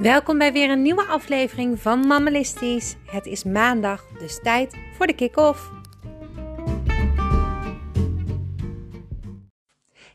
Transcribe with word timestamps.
Welkom 0.00 0.38
bij 0.38 0.52
weer 0.52 0.70
een 0.70 0.82
nieuwe 0.82 1.04
aflevering 1.04 1.80
van 1.80 2.00
Mammalistisch. 2.00 2.96
Het 3.06 3.26
is 3.26 3.44
maandag, 3.44 4.04
dus 4.18 4.40
tijd 4.42 4.76
voor 4.96 5.06
de 5.06 5.14
kick-off. 5.14 5.70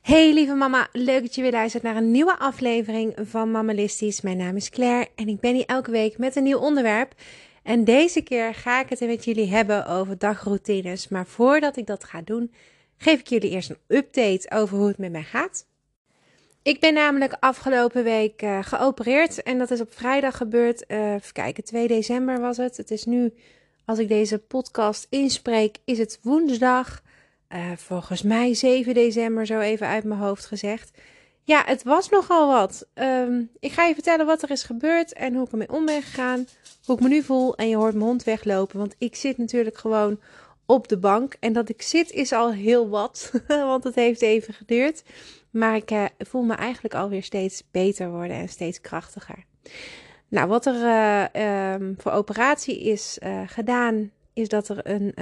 Hey 0.02 0.34
lieve 0.34 0.54
mama, 0.54 0.88
leuk 0.92 1.22
dat 1.22 1.36
je 1.36 1.42
weer 1.42 1.52
luistert 1.52 1.84
naar 1.84 1.96
een 1.96 2.12
nieuwe 2.12 2.40
aflevering 2.40 3.14
van 3.22 3.52
Mammalistisch. 3.52 4.22
Mijn 4.22 4.38
naam 4.38 4.56
is 4.56 4.70
Claire 4.70 5.10
en 5.16 5.28
ik 5.28 5.40
ben 5.40 5.56
hier 5.56 5.66
elke 5.66 5.92
week 5.92 6.18
met 6.18 6.36
een 6.36 6.44
nieuw 6.44 6.60
onderwerp. 6.60 7.14
En 7.64 7.84
deze 7.84 8.22
keer 8.22 8.54
ga 8.54 8.82
ik 8.82 8.90
het 8.90 9.00
met 9.00 9.26
jullie 9.26 9.50
hebben 9.50 9.88
over 9.88 10.18
dagroutines. 10.18 11.08
Maar 11.08 11.26
voordat 11.26 11.78
ik 11.78 11.86
dat 11.88 12.04
ga 12.04 12.22
doen, 12.22 12.54
geef 12.98 13.20
ik 13.20 13.28
jullie 13.28 13.50
eerst 13.50 13.70
een 13.70 13.98
update 13.98 14.52
over 14.52 14.78
hoe 14.78 14.88
het 14.88 14.98
met 14.98 15.12
mij 15.12 15.24
gaat. 15.24 15.70
Ik 16.64 16.80
ben 16.80 16.94
namelijk 16.94 17.36
afgelopen 17.40 18.04
week 18.04 18.42
uh, 18.42 18.60
geopereerd 18.62 19.44
en 19.44 19.58
dat 19.58 19.72
is 19.72 19.82
op 19.82 19.94
vrijdag 19.94 20.38
gebeurd. 20.38 20.84
Uh, 20.88 21.14
even 21.14 21.34
kijken, 21.34 21.64
2 21.64 21.88
december 21.88 22.40
was 22.40 22.58
het. 22.58 22.78
Het 22.78 22.92
is 22.92 23.06
nu, 23.06 23.34
als 23.86 24.00
ik 24.00 24.08
deze 24.08 24.38
podcast 24.38 25.08
inspreek, 25.10 25.78
is 25.86 25.98
het 25.98 26.20
woensdag. 26.22 27.02
Uh, 27.50 27.72
volgens 27.78 28.22
mij 28.22 28.54
7 28.54 28.94
december, 28.94 29.46
zo 29.46 29.60
even 29.60 29.88
uit 29.88 30.04
mijn 30.04 30.20
hoofd 30.20 30.46
gezegd. 30.46 30.92
Ja, 31.44 31.64
het 31.66 31.84
was 31.84 32.10
nogal 32.10 32.48
wat. 32.48 32.88
Um, 32.94 33.50
ik 33.60 33.72
ga 33.72 33.86
je 33.86 33.94
vertellen 33.94 34.26
wat 34.26 34.42
er 34.42 34.52
is 34.52 34.64
gebeurd 34.64 35.14
en 35.14 35.34
hoe 35.34 35.46
ik 35.46 35.52
ermee 35.52 35.72
om 35.72 35.86
ben 35.86 36.02
gegaan. 36.02 36.48
Hoe 36.86 36.96
ik 36.96 37.02
me 37.02 37.08
nu 37.08 37.22
voel 37.22 37.56
en 37.56 37.70
je 37.70 37.76
hoort 37.76 37.94
mijn 37.94 38.06
hond 38.06 38.24
weglopen, 38.24 38.78
want 38.78 38.96
ik 38.98 39.16
zit 39.16 39.38
natuurlijk 39.38 39.78
gewoon 39.78 40.20
op 40.72 40.88
de 40.88 40.98
bank. 40.98 41.36
En 41.40 41.54
dat 41.54 41.70
ik 41.70 41.82
zit 41.82 42.12
is 42.12 42.32
al 42.32 42.54
heel 42.54 42.90
wat, 42.90 43.32
want 43.48 43.84
het 43.84 43.96
heeft 43.96 44.22
even 44.22 44.54
geduurd. 44.54 45.04
Maar 45.50 45.76
ik 45.76 45.92
uh, 45.92 46.06
voel 46.18 46.42
me 46.42 46.54
eigenlijk 46.54 46.96
alweer 46.96 47.24
steeds 47.24 47.64
beter 47.72 48.10
worden 48.10 48.38
en 48.38 48.50
steeds 48.50 48.82
krachtiger. 48.82 49.46
Nou, 50.28 50.48
wat 50.48 50.66
er 50.66 50.76
uh, 50.76 51.74
um, 51.74 51.96
voor 51.98 52.12
operatie 52.12 52.80
is 52.80 53.18
uh, 53.24 53.42
gedaan, 53.46 54.12
is 54.34 54.48
dat 54.48 54.70
er 54.70 54.80
een, 54.84 55.14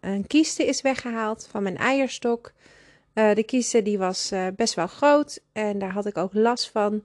een 0.00 0.26
kieste 0.26 0.66
is 0.66 0.80
weggehaald 0.80 1.48
van 1.50 1.62
mijn 1.62 1.76
eierstok. 1.76 2.52
de 3.12 3.44
kieste 3.46 3.82
die 3.82 3.98
was 3.98 4.32
best 4.56 4.74
wel 4.74 4.86
groot 4.86 5.40
en 5.52 5.78
daar 5.78 5.92
had 5.92 6.06
ik 6.06 6.16
ook 6.16 6.34
last 6.34 6.70
van. 6.70 7.02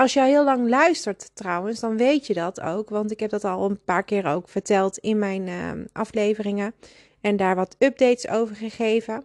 Als 0.00 0.12
je 0.12 0.22
heel 0.22 0.44
lang 0.44 0.68
luistert 0.68 1.30
trouwens, 1.34 1.80
dan 1.80 1.96
weet 1.96 2.26
je 2.26 2.34
dat 2.34 2.60
ook. 2.60 2.88
Want 2.88 3.10
ik 3.10 3.20
heb 3.20 3.30
dat 3.30 3.44
al 3.44 3.70
een 3.70 3.84
paar 3.84 4.04
keer 4.04 4.26
ook 4.26 4.48
verteld 4.48 4.98
in 4.98 5.18
mijn 5.18 5.46
uh, 5.46 5.70
afleveringen. 5.92 6.74
En 7.20 7.36
daar 7.36 7.54
wat 7.54 7.76
updates 7.78 8.28
over 8.28 8.56
gegeven. 8.56 9.24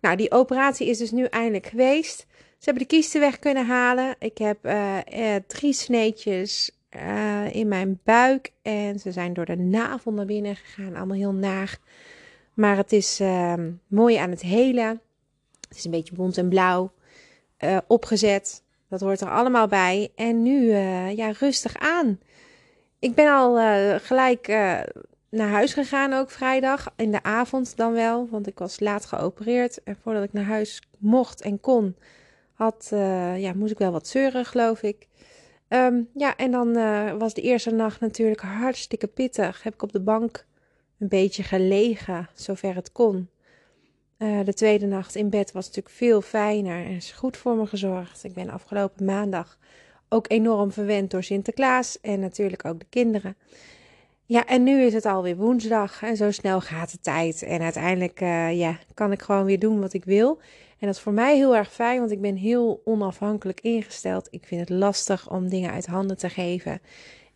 Nou, 0.00 0.16
die 0.16 0.30
operatie 0.30 0.88
is 0.88 0.98
dus 0.98 1.10
nu 1.10 1.24
eindelijk 1.24 1.66
geweest. 1.66 2.26
Ze 2.38 2.64
hebben 2.64 2.82
de 2.82 2.88
kiesten 2.88 3.20
weg 3.20 3.38
kunnen 3.38 3.66
halen. 3.66 4.14
Ik 4.18 4.38
heb 4.38 4.66
uh, 4.66 4.96
uh, 5.14 5.34
drie 5.46 5.72
sneetjes 5.72 6.78
uh, 6.96 7.54
in 7.54 7.68
mijn 7.68 8.00
buik. 8.04 8.52
En 8.62 8.98
ze 8.98 9.12
zijn 9.12 9.32
door 9.32 9.46
de 9.46 9.56
navel 9.56 10.12
naar 10.12 10.26
binnen 10.26 10.56
gegaan. 10.56 10.96
Allemaal 10.96 11.16
heel 11.16 11.34
naar. 11.34 11.78
Maar 12.54 12.76
het 12.76 12.92
is 12.92 13.20
ehm, 13.20 13.70
mooi 13.86 14.16
aan 14.16 14.30
het 14.30 14.42
helen. 14.42 15.00
Het 15.68 15.78
is 15.78 15.84
een 15.84 15.90
beetje 15.90 16.14
bont 16.14 16.38
en 16.38 16.48
blauw 16.48 16.92
opgezet. 17.86 18.62
Dat 18.88 19.00
hoort 19.00 19.20
er 19.20 19.30
allemaal 19.30 19.66
bij. 19.66 20.12
En 20.14 20.42
nu, 20.42 20.60
uh, 20.60 21.16
ja, 21.16 21.30
rustig 21.38 21.76
aan. 21.76 22.20
Ik 22.98 23.14
ben 23.14 23.32
al 23.32 23.58
uh, 23.58 23.94
gelijk 23.94 24.48
uh, 24.48 24.80
naar 25.30 25.48
huis 25.48 25.72
gegaan, 25.72 26.12
ook 26.12 26.30
vrijdag. 26.30 26.92
In 26.96 27.10
de 27.10 27.22
avond 27.22 27.76
dan 27.76 27.92
wel, 27.92 28.28
want 28.30 28.46
ik 28.46 28.58
was 28.58 28.80
laat 28.80 29.04
geopereerd. 29.04 29.82
En 29.82 29.96
voordat 30.02 30.22
ik 30.22 30.32
naar 30.32 30.44
huis 30.44 30.82
mocht 30.98 31.40
en 31.40 31.60
kon, 31.60 31.96
had, 32.52 32.86
ja, 33.36 33.52
moest 33.54 33.72
ik 33.72 33.78
wel 33.78 33.92
wat 33.92 34.08
zeuren, 34.08 34.44
geloof 34.44 34.82
ik. 34.82 35.06
Um, 35.68 36.08
ja, 36.14 36.36
en 36.36 36.50
dan 36.50 36.72
was 37.18 37.34
de 37.34 37.42
eerste 37.42 37.70
nacht 37.70 38.00
natuurlijk 38.00 38.40
hartstikke 38.40 39.06
pittig. 39.06 39.62
Heb 39.62 39.74
ik 39.74 39.82
op 39.82 39.92
de 39.92 40.00
bank 40.00 40.46
een 40.98 41.08
beetje 41.08 41.42
gelegen, 41.42 42.28
zover 42.34 42.74
het 42.74 42.92
kon. 42.92 43.28
Uh, 44.18 44.44
de 44.44 44.54
tweede 44.54 44.86
nacht 44.86 45.14
in 45.14 45.30
bed 45.30 45.52
was 45.52 45.66
natuurlijk 45.66 45.94
veel 45.94 46.20
fijner 46.20 46.84
en 46.84 46.90
is 46.90 47.12
goed 47.12 47.36
voor 47.36 47.56
me 47.56 47.66
gezorgd. 47.66 48.24
Ik 48.24 48.32
ben 48.32 48.50
afgelopen 48.50 49.04
maandag 49.04 49.58
ook 50.08 50.24
enorm 50.28 50.72
verwend 50.72 51.10
door 51.10 51.22
Sinterklaas 51.22 52.00
en 52.00 52.20
natuurlijk 52.20 52.64
ook 52.64 52.78
de 52.78 52.86
kinderen. 52.88 53.36
Ja, 54.24 54.46
en 54.46 54.62
nu 54.62 54.82
is 54.82 54.92
het 54.92 55.06
alweer 55.06 55.36
woensdag 55.36 56.02
en 56.02 56.16
zo 56.16 56.30
snel 56.30 56.60
gaat 56.60 56.90
de 56.90 57.00
tijd. 57.00 57.42
En 57.42 57.60
uiteindelijk 57.60 58.20
uh, 58.20 58.58
ja, 58.58 58.78
kan 58.94 59.12
ik 59.12 59.22
gewoon 59.22 59.44
weer 59.44 59.58
doen 59.58 59.80
wat 59.80 59.92
ik 59.92 60.04
wil. 60.04 60.38
En 60.78 60.86
dat 60.86 60.96
is 60.96 61.02
voor 61.02 61.12
mij 61.12 61.36
heel 61.36 61.56
erg 61.56 61.72
fijn, 61.72 61.98
want 61.98 62.10
ik 62.10 62.20
ben 62.20 62.36
heel 62.36 62.80
onafhankelijk 62.84 63.60
ingesteld. 63.60 64.28
Ik 64.30 64.46
vind 64.46 64.60
het 64.60 64.70
lastig 64.70 65.30
om 65.30 65.48
dingen 65.48 65.72
uit 65.72 65.86
handen 65.86 66.18
te 66.18 66.28
geven. 66.28 66.80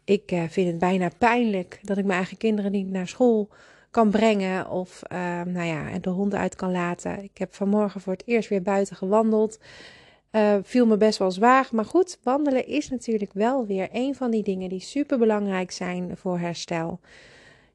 Ik 0.04 0.32
uh, 0.32 0.42
vind 0.48 0.66
het 0.66 0.78
bijna 0.78 1.10
pijnlijk 1.18 1.78
dat 1.82 1.98
ik 1.98 2.04
mijn 2.04 2.18
eigen 2.18 2.36
kinderen 2.36 2.72
niet 2.72 2.90
naar 2.90 3.08
school 3.08 3.48
kan 3.92 4.10
brengen 4.10 4.70
of 4.70 5.02
uh, 5.12 5.18
nou 5.42 5.66
ja, 5.66 5.98
de 5.98 6.10
hond 6.10 6.34
uit 6.34 6.54
kan 6.54 6.70
laten. 6.70 7.22
Ik 7.22 7.38
heb 7.38 7.54
vanmorgen 7.54 8.00
voor 8.00 8.12
het 8.12 8.22
eerst 8.26 8.48
weer 8.48 8.62
buiten 8.62 8.96
gewandeld. 8.96 9.58
Uh, 10.30 10.56
viel 10.62 10.86
me 10.86 10.96
best 10.96 11.18
wel 11.18 11.30
zwaar, 11.30 11.68
maar 11.72 11.84
goed, 11.84 12.18
wandelen 12.22 12.66
is 12.66 12.88
natuurlijk 12.88 13.32
wel 13.32 13.66
weer 13.66 13.88
een 13.92 14.14
van 14.14 14.30
die 14.30 14.42
dingen 14.42 14.68
die 14.68 14.80
super 14.80 15.18
belangrijk 15.18 15.70
zijn 15.70 16.16
voor 16.16 16.38
herstel. 16.38 17.00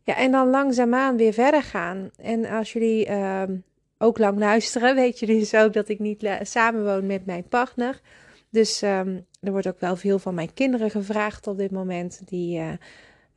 Ja, 0.04 0.16
en 0.16 0.32
dan 0.32 0.50
langzaamaan 0.50 1.18
weer 1.18 1.34
verder 1.34 1.64
gaan. 1.64 2.10
En 2.16 2.46
als 2.46 2.74
jullie 2.74 3.10
uh, 3.10 3.44
ook 3.98 4.18
lang 4.18 4.40
luisteren, 4.40 4.96
weet 5.04 5.20
je 5.20 5.26
dus 5.26 5.56
ook 5.56 5.74
dat 5.74 5.90
ik 5.90 6.00
niet 6.00 6.30
samenwoon 6.42 7.06
met 7.06 7.26
mijn 7.26 7.48
partner. 7.48 8.02
Dus 8.50 8.82
um, 8.82 9.26
er 9.42 9.52
wordt 9.52 9.68
ook 9.68 9.80
wel 9.80 9.96
veel 9.96 10.20
van 10.20 10.34
mijn 10.34 10.54
kinderen 10.54 10.90
gevraagd 10.90 11.48
op 11.48 11.58
dit 11.58 11.72
moment. 11.72 12.22
Die 12.26 12.60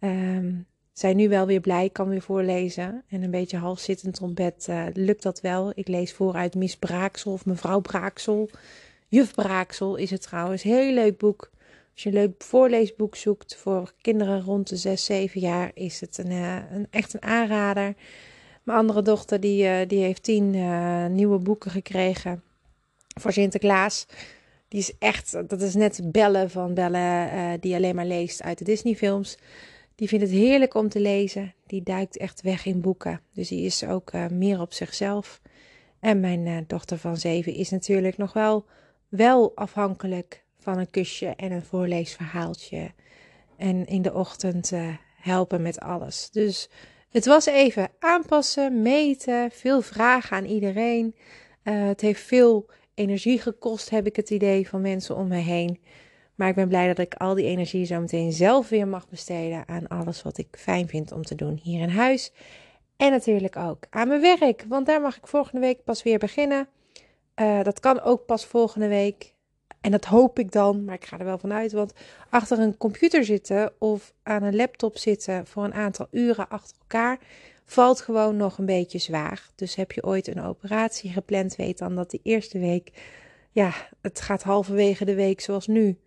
uh, 0.00 0.46
zijn 0.92 1.16
nu 1.16 1.28
wel 1.28 1.46
weer 1.46 1.60
blij, 1.60 1.90
kan 1.90 2.08
weer 2.08 2.22
voorlezen. 2.22 3.04
En 3.08 3.22
een 3.22 3.30
beetje 3.30 3.56
half 3.56 3.80
zittend 3.80 4.20
op 4.20 4.34
bed 4.36 4.66
uh, 4.70 4.86
lukt 4.94 5.22
dat 5.22 5.40
wel. 5.40 5.72
Ik 5.74 5.88
lees 5.88 6.12
vooruit 6.12 6.54
Miss 6.54 6.76
Braaksel 6.76 7.32
of 7.32 7.46
mevrouw 7.46 7.80
Braaksel. 7.80 8.50
Juf 9.08 9.34
Braaksel 9.34 9.96
is 9.96 10.10
het 10.10 10.22
trouwens. 10.22 10.62
Heel 10.62 10.92
leuk 10.92 11.18
boek. 11.18 11.50
Als 11.92 12.02
je 12.02 12.08
een 12.08 12.14
leuk 12.14 12.42
voorleesboek 12.42 13.16
zoekt 13.16 13.56
voor 13.56 13.92
kinderen 14.00 14.42
rond 14.42 14.68
de 14.68 14.76
6, 14.76 15.04
7 15.04 15.40
jaar, 15.40 15.70
is 15.74 16.00
het 16.00 16.18
een, 16.18 16.30
uh, 16.30 16.56
een 16.72 16.86
echt 16.90 17.14
een 17.14 17.22
aanrader. 17.22 17.94
Mijn 18.62 18.78
andere 18.78 19.02
dochter 19.02 19.40
die, 19.40 19.64
uh, 19.64 19.76
die 19.86 20.02
heeft 20.02 20.22
tien 20.22 20.50
nieuwe 21.14 21.38
boeken 21.38 21.70
gekregen 21.70 22.42
voor 23.20 23.32
Sinterklaas. 23.32 24.06
Die 24.68 24.80
is 24.80 24.92
echt, 24.98 25.32
dat 25.32 25.62
is 25.62 25.74
net 25.74 26.00
bellen 26.04 26.50
van 26.50 26.74
bellen 26.74 27.60
die 27.60 27.74
alleen 27.74 27.94
maar 27.94 28.06
leest 28.06 28.42
uit 28.42 28.58
de 28.58 28.64
Disney-films. 28.64 29.36
Die 30.00 30.08
vindt 30.08 30.24
het 30.24 30.34
heerlijk 30.34 30.74
om 30.74 30.88
te 30.88 31.00
lezen. 31.00 31.54
Die 31.66 31.82
duikt 31.82 32.16
echt 32.16 32.42
weg 32.42 32.64
in 32.64 32.80
boeken. 32.80 33.20
Dus 33.34 33.48
die 33.48 33.64
is 33.64 33.84
ook 33.84 34.12
uh, 34.12 34.26
meer 34.26 34.60
op 34.60 34.72
zichzelf. 34.72 35.40
En 35.98 36.20
mijn 36.20 36.46
uh, 36.46 36.58
dochter 36.66 36.98
van 36.98 37.16
zeven 37.16 37.54
is 37.54 37.70
natuurlijk 37.70 38.16
nog 38.16 38.32
wel, 38.32 38.64
wel 39.08 39.52
afhankelijk 39.54 40.44
van 40.58 40.78
een 40.78 40.90
kusje 40.90 41.26
en 41.26 41.52
een 41.52 41.64
voorleesverhaaltje. 41.64 42.90
En 43.56 43.86
in 43.86 44.02
de 44.02 44.14
ochtend 44.14 44.72
uh, 44.72 44.96
helpen 45.16 45.62
met 45.62 45.80
alles. 45.80 46.30
Dus 46.30 46.68
het 47.10 47.26
was 47.26 47.46
even 47.46 47.88
aanpassen, 47.98 48.82
meten, 48.82 49.50
veel 49.50 49.82
vragen 49.82 50.36
aan 50.36 50.44
iedereen. 50.44 51.14
het 51.62 52.00
heeft 52.00 52.22
veel 52.22 52.70
energie 52.94 53.40
gekost, 53.40 53.90
heb 53.90 54.06
ik 54.06 54.16
het 54.16 54.30
idee, 54.30 54.68
van 54.68 54.80
mensen 54.80 55.16
om 55.16 55.28
me 55.28 55.36
heen. 55.36 55.80
Maar 56.40 56.48
ik 56.48 56.54
ben 56.54 56.68
blij 56.68 56.86
dat 56.86 56.98
ik 56.98 57.14
al 57.14 57.34
die 57.34 57.44
energie 57.44 57.84
zo 57.84 58.00
meteen 58.00 58.32
zelf 58.32 58.68
weer 58.68 58.88
mag 58.88 59.08
besteden 59.08 59.68
aan 59.68 59.88
alles 59.88 60.22
wat 60.22 60.38
ik 60.38 60.48
fijn 60.50 60.88
vind 60.88 61.12
om 61.12 61.22
te 61.22 61.34
doen 61.34 61.60
hier 61.62 61.80
in 61.80 61.88
huis. 61.88 62.32
En 62.96 63.10
natuurlijk 63.10 63.56
ook 63.56 63.86
aan 63.90 64.08
mijn 64.08 64.20
werk, 64.20 64.64
want 64.68 64.86
daar 64.86 65.00
mag 65.00 65.16
ik 65.16 65.26
volgende 65.26 65.60
week 65.60 65.84
pas 65.84 66.02
weer 66.02 66.18
beginnen. 66.18 66.68
Uh, 67.36 67.62
dat 67.62 67.80
kan 67.80 68.00
ook 68.00 68.26
pas 68.26 68.46
volgende 68.46 68.88
week. 68.88 69.34
En 69.80 69.90
dat 69.90 70.04
hoop 70.04 70.38
ik 70.38 70.52
dan, 70.52 70.84
maar 70.84 70.94
ik 70.94 71.04
ga 71.04 71.18
er 71.18 71.24
wel 71.24 71.38
vanuit. 71.38 71.72
Want 71.72 71.92
achter 72.30 72.58
een 72.58 72.76
computer 72.76 73.24
zitten 73.24 73.72
of 73.78 74.12
aan 74.22 74.42
een 74.42 74.56
laptop 74.56 74.98
zitten 74.98 75.46
voor 75.46 75.64
een 75.64 75.74
aantal 75.74 76.06
uren 76.10 76.48
achter 76.48 76.76
elkaar 76.80 77.18
valt 77.64 78.00
gewoon 78.00 78.36
nog 78.36 78.58
een 78.58 78.66
beetje 78.66 78.98
zwaar. 78.98 79.48
Dus 79.54 79.74
heb 79.74 79.92
je 79.92 80.04
ooit 80.04 80.26
een 80.26 80.42
operatie 80.42 81.10
gepland, 81.10 81.56
weet 81.56 81.78
dan 81.78 81.94
dat 81.94 82.10
die 82.10 82.20
eerste 82.22 82.58
week, 82.58 82.92
ja, 83.50 83.72
het 84.00 84.20
gaat 84.20 84.42
halverwege 84.42 85.04
de 85.04 85.14
week 85.14 85.40
zoals 85.40 85.66
nu 85.66 85.98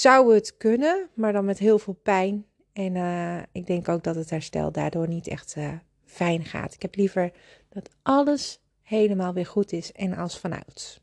zou 0.00 0.34
het 0.34 0.56
kunnen, 0.56 1.08
maar 1.14 1.32
dan 1.32 1.44
met 1.44 1.58
heel 1.58 1.78
veel 1.78 1.98
pijn. 2.02 2.46
En 2.72 2.94
uh, 2.94 3.38
ik 3.52 3.66
denk 3.66 3.88
ook 3.88 4.04
dat 4.04 4.14
het 4.14 4.30
herstel 4.30 4.72
daardoor 4.72 5.08
niet 5.08 5.26
echt 5.26 5.54
uh, 5.58 5.72
fijn 6.04 6.44
gaat. 6.44 6.74
Ik 6.74 6.82
heb 6.82 6.96
liever 6.96 7.30
dat 7.68 7.90
alles 8.02 8.60
helemaal 8.82 9.32
weer 9.32 9.46
goed 9.46 9.72
is 9.72 9.92
en 9.92 10.16
als 10.16 10.38
vanouds. 10.38 11.00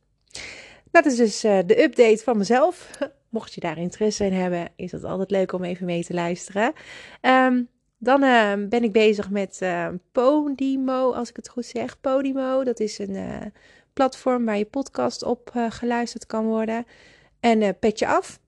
Dat 0.91 1.05
is 1.05 1.15
dus 1.15 1.45
uh, 1.45 1.59
de 1.65 1.83
update 1.83 2.23
van 2.23 2.37
mezelf. 2.37 2.89
Mocht 3.29 3.53
je 3.53 3.59
daar 3.61 3.77
interesse 3.77 4.25
in 4.25 4.33
hebben, 4.33 4.69
is 4.75 4.91
het 4.91 5.03
altijd 5.03 5.31
leuk 5.31 5.53
om 5.53 5.63
even 5.63 5.85
mee 5.85 6.03
te 6.03 6.13
luisteren. 6.13 6.73
Um, 7.21 7.69
dan 7.97 8.19
ben 8.69 8.83
ik 8.83 8.91
bezig 8.91 9.29
met 9.29 9.61
Podimo, 10.11 11.11
als 11.13 11.29
ik 11.29 11.35
het 11.35 11.49
goed 11.49 11.65
zeg. 11.65 11.99
Podimo, 12.01 12.63
dat 12.63 12.79
is 12.79 12.99
een 12.99 13.53
platform 13.93 14.45
waar 14.45 14.57
je 14.57 14.65
podcast 14.65 15.23
op 15.23 15.51
geluisterd 15.69 16.25
kan 16.25 16.45
worden. 16.45 16.85
En 17.39 17.79
Petje 17.79 18.07
Af, 18.07 18.39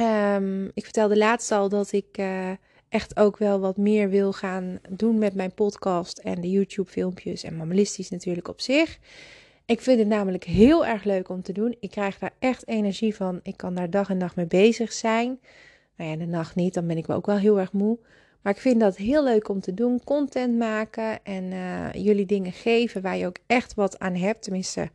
Ehm, 0.00 0.64
ik 0.64 0.84
vertelde 0.84 1.16
laatst 1.16 1.50
al 1.50 1.68
dat 1.68 1.92
ik 1.92 2.18
uh, 2.18 2.50
echt 2.88 3.16
ook 3.16 3.36
wel 3.36 3.60
wat 3.60 3.76
meer 3.76 4.08
wil 4.08 4.32
gaan 4.32 4.78
doen 4.88 5.18
met 5.18 5.34
mijn 5.34 5.54
podcast 5.54 6.18
en 6.18 6.40
de 6.40 6.50
YouTube-filmpjes 6.50 7.42
en 7.42 7.56
mammalistisch 7.56 8.10
natuurlijk 8.10 8.48
op 8.48 8.60
zich. 8.60 8.98
Ik 9.66 9.80
vind 9.80 9.98
het 9.98 10.08
namelijk 10.08 10.44
heel 10.44 10.86
erg 10.86 11.04
leuk 11.04 11.28
om 11.28 11.42
te 11.42 11.52
doen. 11.52 11.76
Ik 11.80 11.90
krijg 11.90 12.18
daar 12.18 12.32
echt 12.38 12.68
energie 12.68 13.14
van. 13.14 13.40
Ik 13.42 13.56
kan 13.56 13.74
daar 13.74 13.90
dag 13.90 14.10
en 14.10 14.16
nacht 14.16 14.36
mee 14.36 14.46
bezig 14.46 14.92
zijn. 14.92 15.40
Nou 15.96 16.10
ja, 16.10 16.16
de 16.16 16.26
nacht 16.26 16.54
niet, 16.54 16.74
dan 16.74 16.86
ben 16.86 16.96
ik 16.96 17.10
ook 17.10 17.26
wel 17.26 17.36
heel 17.36 17.58
erg 17.58 17.72
moe. 17.72 17.98
Maar 18.42 18.52
ik 18.52 18.60
vind 18.60 18.80
dat 18.80 18.96
heel 18.96 19.24
leuk 19.24 19.48
om 19.48 19.60
te 19.60 19.74
doen. 19.74 20.04
Content 20.04 20.58
maken 20.58 21.24
en 21.24 21.44
uh, 21.44 21.92
jullie 21.92 22.26
dingen 22.26 22.52
geven 22.52 23.02
waar 23.02 23.16
je 23.16 23.26
ook 23.26 23.38
echt 23.46 23.74
wat 23.74 23.98
aan 23.98 24.14
hebt. 24.14 24.42
Tenminste, 24.42 24.90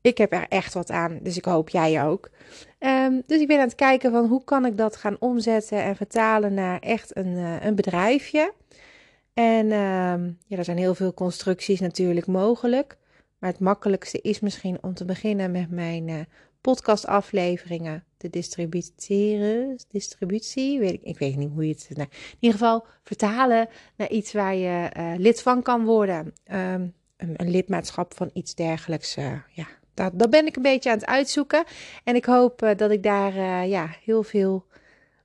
ik 0.00 0.18
heb 0.18 0.32
er 0.32 0.46
echt 0.48 0.74
wat 0.74 0.90
aan, 0.90 1.18
dus 1.22 1.36
ik 1.36 1.44
hoop 1.44 1.68
jij 1.68 2.04
ook. 2.04 2.30
Um, 3.04 3.22
dus 3.26 3.40
ik 3.40 3.46
ben 3.46 3.58
aan 3.58 3.66
het 3.66 3.74
kijken 3.74 4.10
van 4.10 4.26
hoe 4.26 4.44
kan 4.44 4.66
ik 4.66 4.76
dat 4.76 4.96
gaan 4.96 5.16
omzetten 5.18 5.82
en 5.82 5.96
vertalen 5.96 6.54
naar 6.54 6.78
echt 6.78 7.16
een, 7.16 7.36
uh, 7.36 7.64
een 7.64 7.74
bedrijfje. 7.74 8.52
En 9.34 9.72
um, 9.72 10.38
ja, 10.46 10.56
er 10.56 10.64
zijn 10.64 10.78
heel 10.78 10.94
veel 10.94 11.14
constructies 11.14 11.80
natuurlijk 11.80 12.26
mogelijk. 12.26 12.96
Maar 13.38 13.50
het 13.50 13.60
makkelijkste 13.60 14.20
is 14.20 14.40
misschien 14.40 14.78
om 14.80 14.94
te 14.94 15.04
beginnen 15.04 15.50
met 15.50 15.70
mijn 15.70 16.08
uh, 16.08 16.20
podcastafleveringen 16.60 18.04
te 18.16 18.30
distributeren. 18.30 19.78
Distributie, 19.88 20.78
weet 20.78 20.92
ik, 20.92 21.02
ik 21.02 21.18
weet 21.18 21.36
niet 21.36 21.50
hoe 21.52 21.66
je 21.66 21.74
het. 21.74 21.96
Nou, 21.96 22.08
in 22.10 22.36
ieder 22.40 22.58
geval 22.58 22.86
vertalen 23.02 23.68
naar 23.96 24.10
iets 24.10 24.32
waar 24.32 24.54
je 24.54 24.90
uh, 24.98 25.12
lid 25.16 25.42
van 25.42 25.62
kan 25.62 25.84
worden. 25.84 26.32
Um, 26.52 26.94
een, 27.16 27.34
een, 27.36 27.50
lidmaatschap 27.50 28.14
van 28.14 28.30
iets 28.32 28.54
dergelijks. 28.54 29.14
Ja, 29.14 29.66
dat, 29.94 30.30
ben 30.30 30.46
ik 30.46 30.56
een 30.56 30.62
beetje 30.62 30.90
aan 30.90 30.98
het 30.98 31.06
uitzoeken. 31.06 31.64
En 32.04 32.14
ik 32.14 32.24
hoop 32.24 32.62
uh, 32.62 32.70
dat 32.76 32.90
ik 32.90 33.02
daar 33.02 33.66
ja, 33.66 33.88
heel 34.04 34.22
veel 34.22 34.64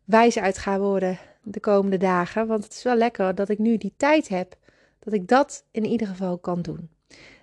wijs 0.06 0.38
uit 0.38 0.58
ga 0.58 0.80
worden 0.80 1.20
de 1.44 1.60
komende 1.60 1.98
dagen. 1.98 2.48
Want 2.48 2.64
het 2.64 2.74
is 2.74 2.84
wel 2.84 2.96
lekker 2.96 3.36
dat 3.36 3.50
ik 3.50 3.58
nu 3.58 3.78
die 3.78 3.94
tijd 3.98 4.28
heb. 4.28 4.56
Dat 5.00 5.14
ik 5.14 5.28
dat 5.28 5.66
in 5.72 5.86
ieder 5.86 6.08
geval 6.08 6.38
kan 6.38 6.62
doen. 6.62 6.90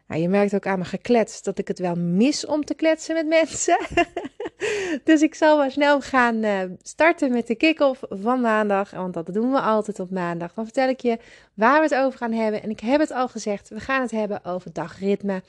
Nou, 0.06 0.20
je 0.20 0.28
merkt 0.28 0.54
ook 0.54 0.66
aan 0.66 0.78
mijn 0.78 0.90
geklets 0.90 1.42
dat 1.42 1.58
ik 1.58 1.68
het 1.68 1.78
wel 1.78 1.94
mis 1.94 2.46
om 2.46 2.64
te 2.64 2.74
kletsen 2.74 3.14
met 3.14 3.26
mensen. 3.26 3.78
dus 5.04 5.22
ik 5.22 5.34
zal 5.34 5.56
maar 5.56 5.70
snel 5.70 6.00
gaan 6.00 6.44
uh, 6.44 6.60
starten 6.82 7.32
met 7.32 7.46
de 7.46 7.54
kick-off 7.54 8.02
van 8.08 8.40
maandag. 8.40 8.90
Want 8.90 9.14
dat 9.14 9.34
doen 9.34 9.52
we 9.52 9.60
altijd 9.60 10.00
op 10.00 10.10
maandag. 10.10 10.54
Dan 10.54 10.64
vertel 10.64 10.88
ik 10.88 11.00
je 11.00 11.18
waar 11.54 11.80
we 11.80 11.94
het 11.94 12.04
over 12.04 12.18
gaan 12.18 12.32
hebben. 12.32 12.62
En 12.62 12.70
ik 12.70 12.80
heb 12.80 13.00
het 13.00 13.10
al 13.12 13.28
gezegd, 13.28 13.68
we 13.68 13.80
gaan 13.80 14.00
het 14.00 14.10
hebben 14.10 14.44
over 14.44 14.72
dagritme. 14.72 15.42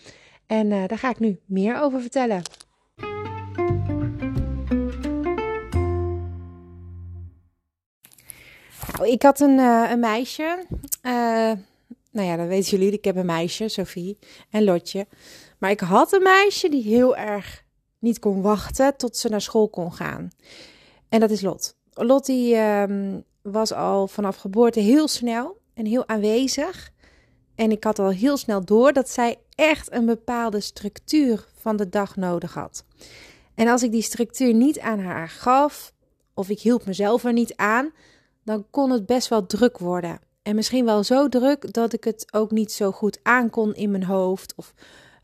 En 0.48 0.72
uh, 0.72 0.88
daar 0.88 0.98
ga 0.98 1.10
ik 1.10 1.20
nu 1.20 1.40
meer 1.46 1.82
over 1.82 2.02
vertellen. 2.02 2.42
Nou, 8.98 9.12
ik 9.12 9.22
had 9.22 9.40
een, 9.40 9.58
uh, 9.58 9.88
een 9.90 10.00
meisje. 10.00 10.66
Nou 12.12 12.28
ja, 12.28 12.36
dat 12.36 12.48
weten 12.48 12.70
jullie. 12.70 12.92
Ik 12.92 13.06
heb 13.06 13.16
een 13.16 13.26
meisje, 13.26 13.68
Sophie 13.68 14.18
en 14.50 14.64
Lotje. 14.64 15.08
Maar 15.58 15.72
ik 15.72 15.80
had 15.80 16.14
een 16.14 16.24
meisje 16.24 16.70
die 16.70 16.84
heel 16.84 17.18
erg 17.18 17.64
niet 18.00 18.20
kon 18.20 18.42
wachten 18.42 18.98
tot 18.98 19.18
ze 19.18 19.30
naar 19.30 19.42
school 19.42 19.70
kon 19.70 19.94
gaan. 19.94 20.30
En 21.10 21.20
dat 21.20 21.30
is 21.30 21.42
Lot. 21.42 21.76
Lot 21.94 22.26
die, 22.26 22.56
um, 22.56 23.24
was 23.52 23.74
al 23.74 24.08
vanaf 24.08 24.36
geboorte 24.36 24.80
heel 24.80 25.08
snel 25.08 25.58
en 25.74 25.86
heel 25.86 26.08
aanwezig. 26.08 26.92
En 27.58 27.72
ik 27.72 27.84
had 27.84 28.00
al 28.00 28.10
heel 28.10 28.38
snel 28.38 28.66
door 28.66 28.94
dat 28.94 29.10
zij 29.10 29.38
echt 29.56 29.92
een 29.92 30.06
bepaalde 30.06 30.60
structuur 30.60 31.48
van 31.56 31.78
de 31.78 31.90
dag 31.90 32.16
nodig 32.16 32.54
had. 32.54 32.86
En 33.56 33.68
als 33.68 33.84
ik 33.84 33.92
die 33.92 34.02
structuur 34.02 34.54
niet 34.54 34.80
aan 34.80 35.00
haar 35.00 35.30
gaf, 35.30 35.94
of 36.34 36.50
ik 36.50 36.60
hielp 36.60 36.86
mezelf 36.86 37.24
er 37.24 37.34
niet 37.34 37.56
aan, 37.56 37.92
dan 38.44 38.66
kon 38.70 38.92
het 38.92 39.06
best 39.06 39.28
wel 39.28 39.46
druk 39.46 39.78
worden. 39.78 40.20
En 40.42 40.56
misschien 40.56 40.86
wel 40.86 41.04
zo 41.04 41.30
druk 41.30 41.74
dat 41.74 41.94
ik 41.94 42.04
het 42.04 42.34
ook 42.34 42.52
niet 42.52 42.72
zo 42.72 42.92
goed 42.92 43.20
aankon 43.24 43.76
in 43.76 43.92
mijn 43.92 44.04
hoofd 44.04 44.54
of 44.56 44.74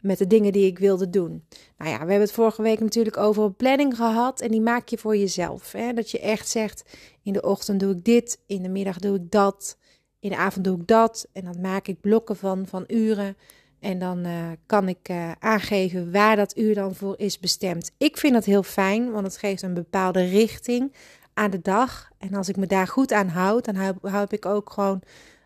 met 0.01 0.18
de 0.18 0.27
dingen 0.27 0.51
die 0.51 0.65
ik 0.65 0.79
wilde 0.79 1.09
doen. 1.09 1.47
Nou 1.77 1.89
ja, 1.89 1.95
we 1.95 2.00
hebben 2.00 2.19
het 2.19 2.31
vorige 2.31 2.62
week 2.62 2.79
natuurlijk 2.79 3.18
over 3.18 3.44
een 3.44 3.56
planning 3.56 3.95
gehad 3.95 4.41
en 4.41 4.51
die 4.51 4.62
maak 4.62 4.89
je 4.89 4.97
voor 4.97 5.18
jezelf. 5.18 5.71
Hè? 5.71 5.94
Dat 5.94 6.12
je 6.12 6.19
echt 6.19 6.50
zegt, 6.50 6.83
in 7.21 7.33
de 7.33 7.41
ochtend 7.41 7.79
doe 7.79 7.91
ik 7.91 8.03
dit, 8.03 8.39
in 8.47 8.62
de 8.62 8.69
middag 8.69 9.00
doe 9.00 9.15
ik 9.15 9.31
dat, 9.31 9.77
in 10.24 10.30
de 10.30 10.38
avond 10.38 10.64
doe 10.64 10.80
ik 10.80 10.88
dat. 10.88 11.28
En 11.34 11.44
dan 11.44 11.62
maak 11.62 11.88
ik 11.88 12.02
blokken 12.02 12.36
van, 12.36 12.68
van 12.68 12.84
uren 12.88 13.38
en 13.80 14.00
dan 14.00 14.25
uh, 14.25 14.52
kan 14.66 14.88
ik 14.88 15.10
uh, 15.10 15.31
aangeven 15.40 16.12
waar 16.12 16.36
dat 16.36 16.58
uur 16.58 16.75
dan 16.75 16.96
voor 16.96 17.18
is 17.18 17.40
bestemd. 17.40 17.92
Ik 17.98 18.18
vind 18.18 18.34
dat 18.34 18.46
heel 18.46 18.64
fijn, 18.64 19.12
want 19.12 19.25
het 19.25 19.38
geeft 19.38 19.62
een 19.62 19.74
bepaalde 19.74 20.24
richting 20.25 20.94
aan 21.34 21.52
de 21.52 21.62
dag. 21.62 22.10
En 22.18 22.34
als 22.34 22.50
ik 22.50 22.58
me 22.58 22.68
daar 22.68 22.88
goed 22.88 23.14
aan 23.14 23.28
houd, 23.28 23.66
dan 23.66 23.75
heb 24.02 24.34
ik 24.34 24.46
ook 24.46 24.72
gewoon 24.72 25.02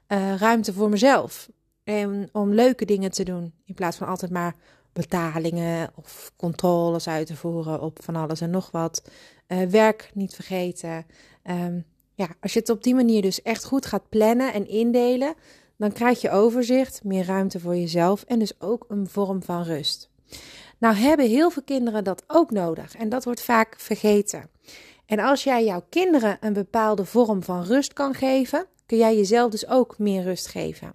uh, 0.08 0.36
ruimte 0.36 0.74
voor 0.74 0.90
mezelf. 0.90 1.50
En 1.84 2.30
om 2.32 2.54
leuke 2.54 2.86
dingen 2.86 3.12
te 3.12 3.24
doen. 3.24 3.54
In 3.66 3.74
plaats 3.74 3.98
van 3.98 4.08
altijd 4.08 4.32
maar 4.32 4.56
betalingen 4.94 5.92
of 5.96 6.32
controles 6.36 7.08
uit 7.08 7.28
te 7.28 7.36
voeren 7.36 7.82
op 7.82 8.04
van 8.04 8.16
alles 8.16 8.42
en 8.42 8.50
nog 8.50 8.72
wat. 8.72 9.10
Werk 9.70 10.12
niet 10.14 10.36
vergeten. 10.36 11.06
Um, 11.44 11.86
ja, 12.18 12.28
als 12.42 12.54
je 12.54 12.60
het 12.60 12.70
op 12.70 12.84
die 12.84 12.96
manier 12.96 13.22
dus 13.22 13.42
echt 13.42 13.66
goed 13.66 13.86
gaat 13.86 14.10
plannen 14.10 14.54
en 14.54 14.68
indelen, 14.68 15.34
dan 15.78 15.92
krijg 15.92 16.22
je 16.22 16.30
overzicht, 16.30 17.04
meer 17.04 17.26
ruimte 17.26 17.60
voor 17.60 17.76
jezelf 17.76 18.24
en 18.24 18.40
dus 18.40 18.62
ook 18.62 18.86
een 18.88 19.08
vorm 19.08 19.44
van 19.44 19.64
rust. 19.64 20.10
Nou 20.78 20.96
hebben 20.96 21.28
heel 21.28 21.50
veel 21.50 21.64
kinderen 21.64 22.04
dat 22.04 22.24
ook 22.28 22.52
nodig 22.52 22.96
en 22.96 23.10
dat 23.10 23.24
wordt 23.24 23.42
vaak 23.42 23.76
vergeten. 23.80 24.50
En 25.06 25.20
als 25.20 25.44
jij 25.44 25.66
jouw 25.66 25.86
kinderen 25.90 26.38
een 26.40 26.54
bepaalde 26.54 27.06
vorm 27.06 27.44
van 27.44 27.64
rust 27.64 27.94
kan 27.94 28.14
geven, 28.14 28.66
kun 28.86 28.98
jij 28.98 29.16
jezelf 29.16 29.52
dus 29.52 29.68
ook 29.68 29.98
meer 29.98 30.24
rust 30.24 30.48
geven. 30.48 30.94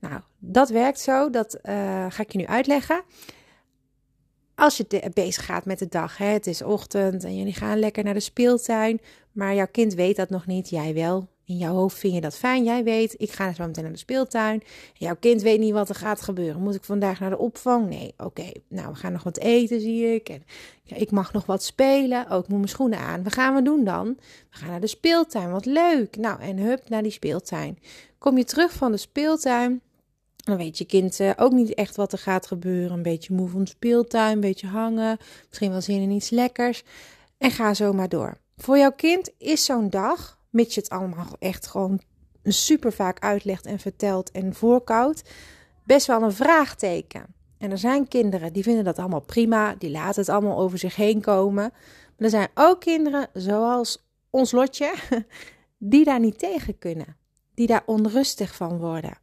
Nou, 0.00 0.20
dat 0.38 0.68
werkt 0.68 1.00
zo, 1.00 1.30
dat 1.30 1.54
uh, 1.62 1.72
ga 2.08 2.22
ik 2.22 2.32
je 2.32 2.38
nu 2.38 2.46
uitleggen. 2.46 3.02
Als 4.54 4.76
je 4.76 5.10
bezig 5.12 5.44
gaat 5.44 5.64
met 5.64 5.78
de 5.78 5.88
dag, 5.88 6.16
hè, 6.16 6.26
het 6.26 6.46
is 6.46 6.62
ochtend 6.62 7.24
en 7.24 7.36
jullie 7.36 7.54
gaan 7.54 7.78
lekker 7.78 8.04
naar 8.04 8.14
de 8.14 8.20
speeltuin, 8.20 9.00
maar 9.34 9.54
jouw 9.54 9.68
kind 9.70 9.94
weet 9.94 10.16
dat 10.16 10.30
nog 10.30 10.46
niet, 10.46 10.70
jij 10.70 10.94
wel. 10.94 11.28
In 11.46 11.56
jouw 11.56 11.74
hoofd 11.74 11.98
vind 11.98 12.14
je 12.14 12.20
dat 12.20 12.36
fijn. 12.36 12.64
Jij 12.64 12.84
weet, 12.84 13.14
ik 13.18 13.32
ga 13.32 13.52
zo 13.52 13.66
meteen 13.66 13.82
naar 13.82 13.92
de 13.92 13.98
speeltuin. 13.98 14.62
jouw 14.94 15.16
kind 15.20 15.42
weet 15.42 15.60
niet 15.60 15.72
wat 15.72 15.88
er 15.88 15.94
gaat 15.94 16.20
gebeuren. 16.20 16.62
Moet 16.62 16.74
ik 16.74 16.84
vandaag 16.84 17.20
naar 17.20 17.30
de 17.30 17.38
opvang? 17.38 17.88
Nee, 17.88 18.14
oké. 18.16 18.50
Nou, 18.68 18.88
we 18.88 18.94
gaan 18.94 19.12
nog 19.12 19.22
wat 19.22 19.38
eten, 19.38 19.80
zie 19.80 20.14
ik. 20.14 20.28
En 20.28 20.42
ik 20.84 21.10
mag 21.10 21.32
nog 21.32 21.46
wat 21.46 21.62
spelen. 21.62 22.24
Oh, 22.24 22.32
moet 22.32 22.48
mijn 22.48 22.68
schoenen 22.68 22.98
aan. 22.98 23.22
Wat 23.22 23.32
gaan 23.32 23.54
we 23.54 23.62
doen 23.62 23.84
dan? 23.84 24.16
We 24.50 24.56
gaan 24.56 24.68
naar 24.68 24.80
de 24.80 24.86
speeltuin. 24.86 25.50
Wat 25.50 25.64
leuk. 25.64 26.16
Nou, 26.16 26.40
en 26.40 26.58
hup, 26.58 26.88
naar 26.88 27.02
die 27.02 27.12
speeltuin. 27.12 27.78
Kom 28.18 28.38
je 28.38 28.44
terug 28.44 28.72
van 28.72 28.92
de 28.92 28.98
speeltuin. 28.98 29.80
Dan 30.36 30.56
weet 30.56 30.78
je 30.78 30.84
kind 30.84 31.20
uh, 31.20 31.30
ook 31.36 31.52
niet 31.52 31.74
echt 31.74 31.96
wat 31.96 32.12
er 32.12 32.18
gaat 32.18 32.46
gebeuren. 32.46 32.96
Een 32.96 33.02
beetje 33.02 33.34
moe 33.34 33.48
van 33.48 33.64
de 33.64 33.70
speeltuin, 33.70 34.32
een 34.32 34.40
beetje 34.40 34.66
hangen. 34.66 35.18
Misschien 35.48 35.70
wel 35.70 35.80
zin 35.80 36.02
in 36.02 36.10
iets 36.10 36.30
lekkers. 36.30 36.82
En 37.38 37.50
ga 37.50 37.74
zo 37.74 37.92
maar 37.92 38.08
door. 38.08 38.42
Voor 38.64 38.78
jouw 38.78 38.92
kind 38.92 39.30
is 39.38 39.64
zo'n 39.64 39.90
dag 39.90 40.38
mits 40.50 40.74
je 40.74 40.80
het 40.80 40.90
allemaal 40.90 41.36
echt 41.38 41.66
gewoon 41.66 42.00
super 42.42 42.92
vaak 42.92 43.18
uitlegt 43.18 43.66
en 43.66 43.78
vertelt 43.78 44.30
en 44.30 44.54
voorkoudt, 44.54 45.22
best 45.86 46.06
wel 46.06 46.22
een 46.22 46.32
vraagteken. 46.32 47.34
En 47.58 47.70
er 47.70 47.78
zijn 47.78 48.08
kinderen 48.08 48.52
die 48.52 48.62
vinden 48.62 48.84
dat 48.84 48.98
allemaal 48.98 49.20
prima, 49.20 49.74
die 49.74 49.90
laten 49.90 50.20
het 50.20 50.28
allemaal 50.28 50.58
over 50.58 50.78
zich 50.78 50.96
heen 50.96 51.20
komen. 51.20 51.72
Maar 51.72 51.72
er 52.16 52.30
zijn 52.30 52.48
ook 52.54 52.80
kinderen, 52.80 53.28
zoals 53.32 54.06
ons 54.30 54.52
lotje, 54.52 54.94
die 55.78 56.04
daar 56.04 56.20
niet 56.20 56.38
tegen 56.38 56.78
kunnen. 56.78 57.16
Die 57.54 57.66
daar 57.66 57.82
onrustig 57.86 58.54
van 58.54 58.78
worden. 58.78 59.18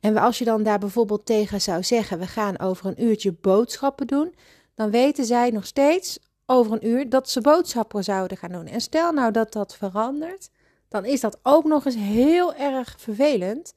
En 0.00 0.16
als 0.16 0.38
je 0.38 0.44
dan 0.44 0.62
daar 0.62 0.78
bijvoorbeeld 0.78 1.26
tegen 1.26 1.60
zou 1.60 1.82
zeggen: 1.82 2.18
we 2.18 2.26
gaan 2.26 2.58
over 2.58 2.86
een 2.86 3.02
uurtje 3.02 3.32
boodschappen 3.32 4.06
doen, 4.06 4.34
dan 4.74 4.90
weten 4.90 5.24
zij 5.24 5.50
nog 5.50 5.66
steeds 5.66 6.18
over 6.46 6.72
een 6.72 6.86
uur 6.86 7.08
dat 7.08 7.30
ze 7.30 7.40
boodschappen 7.40 8.04
zouden 8.04 8.36
gaan 8.36 8.52
doen. 8.52 8.66
En 8.66 8.80
stel 8.80 9.12
nou 9.12 9.32
dat 9.32 9.52
dat 9.52 9.76
verandert, 9.76 10.50
dan 10.88 11.04
is 11.04 11.20
dat 11.20 11.38
ook 11.42 11.64
nog 11.64 11.84
eens 11.84 11.94
heel 11.94 12.54
erg 12.54 12.94
vervelend. 12.98 13.74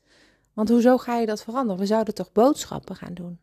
Want 0.54 0.70
hoezo 0.70 0.98
ga 0.98 1.18
je 1.18 1.26
dat 1.26 1.44
veranderen? 1.44 1.80
We 1.80 1.86
zouden 1.86 2.14
toch 2.14 2.32
boodschappen 2.32 2.96
gaan 2.96 3.14
doen? 3.14 3.40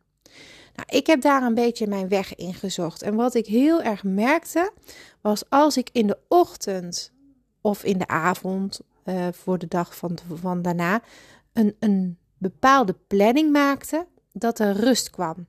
Nou, 0.75 0.97
ik 0.97 1.07
heb 1.07 1.21
daar 1.21 1.43
een 1.43 1.53
beetje 1.53 1.87
mijn 1.87 2.07
weg 2.07 2.35
in 2.35 2.53
gezocht. 2.53 3.01
En 3.01 3.15
wat 3.15 3.33
ik 3.33 3.45
heel 3.45 3.81
erg 3.81 4.03
merkte, 4.03 4.71
was 5.21 5.49
als 5.49 5.77
ik 5.77 5.89
in 5.91 6.07
de 6.07 6.17
ochtend 6.27 7.11
of 7.61 7.83
in 7.83 7.97
de 7.97 8.07
avond, 8.07 8.79
uh, 9.05 9.27
voor 9.31 9.57
de 9.57 9.67
dag 9.67 9.95
van, 9.95 10.17
van 10.33 10.61
daarna, 10.61 11.01
een, 11.53 11.75
een 11.79 12.17
bepaalde 12.37 12.95
planning 13.07 13.51
maakte, 13.51 14.05
dat 14.31 14.59
er 14.59 14.75
rust 14.75 15.09
kwam. 15.09 15.47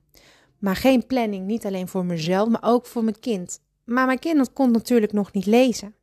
Maar 0.57 0.75
geen 0.75 1.05
planning, 1.05 1.45
niet 1.45 1.65
alleen 1.65 1.87
voor 1.87 2.05
mezelf, 2.05 2.49
maar 2.49 2.63
ook 2.63 2.85
voor 2.85 3.03
mijn 3.03 3.19
kind. 3.19 3.61
Maar 3.89 4.05
mijn 4.05 4.19
kind 4.19 4.53
kon 4.53 4.71
natuurlijk 4.71 5.13
nog 5.13 5.31
niet 5.31 5.45
lezen. 5.45 5.95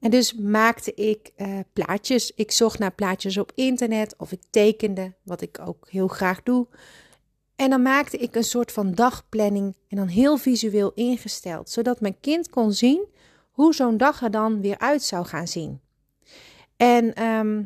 En 0.00 0.10
dus 0.10 0.34
maakte 0.34 0.94
ik 0.94 1.30
uh, 1.36 1.58
plaatjes. 1.72 2.32
Ik 2.34 2.50
zocht 2.50 2.78
naar 2.78 2.92
plaatjes 2.92 3.38
op 3.38 3.52
internet 3.54 4.14
of 4.16 4.32
ik 4.32 4.40
tekende, 4.50 5.14
wat 5.22 5.40
ik 5.40 5.58
ook 5.64 5.86
heel 5.90 6.08
graag 6.08 6.42
doe. 6.42 6.66
En 7.56 7.70
dan 7.70 7.82
maakte 7.82 8.16
ik 8.16 8.34
een 8.34 8.44
soort 8.44 8.72
van 8.72 8.94
dagplanning 8.94 9.76
en 9.88 9.96
dan 9.96 10.06
heel 10.06 10.36
visueel 10.36 10.92
ingesteld, 10.94 11.70
zodat 11.70 12.00
mijn 12.00 12.20
kind 12.20 12.50
kon 12.50 12.72
zien 12.72 13.06
hoe 13.50 13.74
zo'n 13.74 13.96
dag 13.96 14.22
er 14.22 14.30
dan 14.30 14.60
weer 14.60 14.78
uit 14.78 15.02
zou 15.02 15.26
gaan 15.26 15.48
zien. 15.48 15.80
En 16.76 17.14
ehm, 17.14 17.62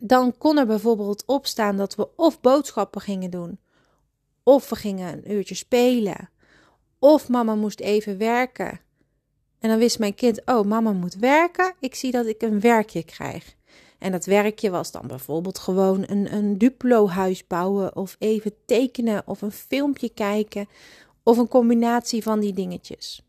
dan 0.00 0.38
kon 0.38 0.58
er 0.58 0.66
bijvoorbeeld 0.66 1.22
op 1.26 1.46
staan 1.46 1.76
dat 1.76 1.94
we 1.94 2.08
of 2.16 2.40
boodschappen 2.40 3.00
gingen 3.00 3.30
doen, 3.30 3.58
of 4.42 4.68
we 4.68 4.76
gingen 4.76 5.12
een 5.12 5.32
uurtje 5.32 5.54
spelen, 5.54 6.30
of 7.02 7.28
mama 7.28 7.54
moest 7.54 7.80
even 7.80 8.18
werken. 8.18 8.80
En 9.58 9.68
dan 9.68 9.78
wist 9.78 9.98
mijn 9.98 10.14
kind, 10.14 10.42
oh, 10.44 10.64
mama 10.64 10.92
moet 10.92 11.14
werken. 11.14 11.74
Ik 11.80 11.94
zie 11.94 12.10
dat 12.10 12.26
ik 12.26 12.42
een 12.42 12.60
werkje 12.60 13.02
krijg. 13.02 13.54
En 13.98 14.12
dat 14.12 14.24
werkje 14.24 14.70
was 14.70 14.90
dan 14.90 15.06
bijvoorbeeld 15.06 15.58
gewoon 15.58 16.04
een, 16.06 16.34
een 16.34 16.58
Duplo-huis 16.58 17.46
bouwen, 17.46 17.96
of 17.96 18.16
even 18.18 18.52
tekenen, 18.66 19.22
of 19.26 19.42
een 19.42 19.52
filmpje 19.52 20.08
kijken, 20.08 20.68
of 21.22 21.38
een 21.38 21.48
combinatie 21.48 22.22
van 22.22 22.40
die 22.40 22.52
dingetjes. 22.52 23.22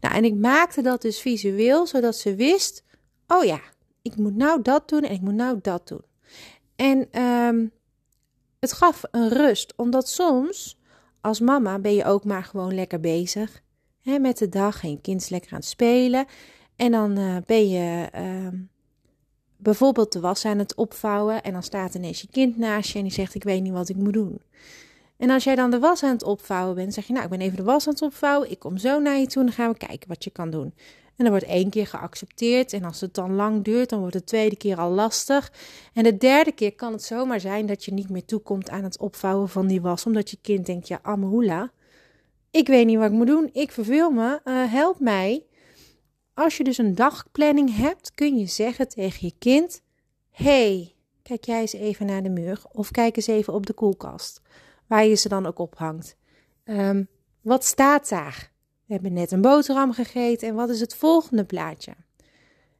Nou, 0.00 0.14
en 0.14 0.24
ik 0.24 0.34
maakte 0.34 0.82
dat 0.82 1.02
dus 1.02 1.20
visueel, 1.20 1.86
zodat 1.86 2.16
ze 2.16 2.34
wist: 2.34 2.84
oh 3.26 3.44
ja, 3.44 3.60
ik 4.02 4.16
moet 4.16 4.36
nou 4.36 4.62
dat 4.62 4.88
doen 4.88 5.02
en 5.02 5.12
ik 5.12 5.20
moet 5.20 5.34
nou 5.34 5.58
dat 5.62 5.88
doen. 5.88 6.04
En 6.76 7.22
um, 7.22 7.72
het 8.60 8.72
gaf 8.72 9.02
een 9.10 9.28
rust, 9.28 9.72
omdat 9.76 10.08
soms 10.08 10.78
als 11.20 11.40
mama 11.40 11.78
ben 11.78 11.94
je 11.94 12.04
ook 12.04 12.24
maar 12.24 12.44
gewoon 12.44 12.74
lekker 12.74 13.00
bezig 13.00 13.62
hè, 14.02 14.18
met 14.18 14.38
de 14.38 14.48
dag 14.48 14.82
en 14.82 14.90
je 14.90 15.00
kind 15.00 15.20
is 15.20 15.28
lekker 15.28 15.52
aan 15.52 15.58
het 15.58 15.68
spelen. 15.68 16.26
En 16.76 16.90
dan 16.92 17.18
uh, 17.18 17.36
ben 17.46 17.68
je 17.68 18.08
uh, 18.14 18.60
bijvoorbeeld 19.56 20.12
de 20.12 20.20
was 20.20 20.44
aan 20.44 20.58
het 20.58 20.74
opvouwen 20.74 21.42
en 21.42 21.52
dan 21.52 21.62
staat 21.62 21.94
ineens 21.94 22.20
je 22.20 22.28
kind 22.30 22.56
naast 22.56 22.90
je 22.90 22.98
en 22.98 23.04
die 23.04 23.12
zegt 23.12 23.34
ik 23.34 23.44
weet 23.44 23.62
niet 23.62 23.72
wat 23.72 23.88
ik 23.88 23.96
moet 23.96 24.12
doen. 24.12 24.40
En 25.16 25.30
als 25.30 25.44
jij 25.44 25.54
dan 25.54 25.70
de 25.70 25.78
was 25.78 26.02
aan 26.02 26.12
het 26.12 26.22
opvouwen 26.22 26.74
bent, 26.74 26.94
zeg 26.94 27.06
je 27.06 27.12
nou 27.12 27.24
ik 27.24 27.30
ben 27.30 27.40
even 27.40 27.56
de 27.56 27.62
was 27.62 27.86
aan 27.86 27.92
het 27.92 28.02
opvouwen, 28.02 28.50
ik 28.50 28.58
kom 28.58 28.76
zo 28.76 29.00
naar 29.00 29.18
je 29.18 29.26
toe 29.26 29.40
en 29.40 29.46
dan 29.46 29.56
gaan 29.56 29.70
we 29.70 29.76
kijken 29.76 30.08
wat 30.08 30.24
je 30.24 30.30
kan 30.30 30.50
doen. 30.50 30.74
En 31.20 31.26
dan 31.26 31.34
wordt 31.34 31.50
één 31.50 31.70
keer 31.70 31.86
geaccepteerd. 31.86 32.72
En 32.72 32.84
als 32.84 33.00
het 33.00 33.14
dan 33.14 33.34
lang 33.34 33.64
duurt, 33.64 33.88
dan 33.88 33.98
wordt 33.98 34.14
de 34.14 34.24
tweede 34.24 34.56
keer 34.56 34.76
al 34.76 34.90
lastig. 34.90 35.52
En 35.92 36.02
de 36.02 36.16
derde 36.16 36.52
keer 36.52 36.74
kan 36.74 36.92
het 36.92 37.02
zomaar 37.02 37.40
zijn 37.40 37.66
dat 37.66 37.84
je 37.84 37.92
niet 37.92 38.10
meer 38.10 38.24
toekomt 38.24 38.70
aan 38.70 38.84
het 38.84 38.98
opvouwen 38.98 39.48
van 39.48 39.66
die 39.66 39.80
was. 39.80 40.06
Omdat 40.06 40.30
je 40.30 40.38
kind 40.42 40.66
denkt, 40.66 40.88
ja, 40.88 40.98
Amahula, 41.02 41.70
ik 42.50 42.66
weet 42.66 42.86
niet 42.86 42.96
wat 42.96 43.06
ik 43.06 43.12
moet 43.12 43.26
doen. 43.26 43.50
Ik 43.52 43.72
verveel 43.72 44.10
me, 44.10 44.40
uh, 44.44 44.72
help 44.72 45.00
mij. 45.00 45.44
Als 46.34 46.56
je 46.56 46.64
dus 46.64 46.78
een 46.78 46.94
dagplanning 46.94 47.76
hebt, 47.76 48.14
kun 48.14 48.38
je 48.38 48.46
zeggen 48.46 48.88
tegen 48.88 49.26
je 49.26 49.34
kind: 49.38 49.82
hey, 50.30 50.94
kijk 51.22 51.44
jij 51.44 51.60
eens 51.60 51.72
even 51.72 52.06
naar 52.06 52.22
de 52.22 52.30
muur. 52.30 52.62
Of 52.72 52.90
kijk 52.90 53.16
eens 53.16 53.26
even 53.26 53.52
op 53.52 53.66
de 53.66 53.72
koelkast, 53.72 54.40
waar 54.86 55.04
je 55.04 55.14
ze 55.14 55.28
dan 55.28 55.46
ook 55.46 55.58
ophangt. 55.58 56.16
Um, 56.64 57.08
wat 57.40 57.64
staat 57.64 58.08
daar? 58.08 58.49
We 58.90 58.96
hebben 58.96 59.14
net 59.14 59.30
een 59.30 59.40
boterham 59.40 59.92
gegeten 59.92 60.48
en 60.48 60.54
wat 60.54 60.68
is 60.68 60.80
het 60.80 60.94
volgende 60.94 61.44
plaatje? 61.44 61.92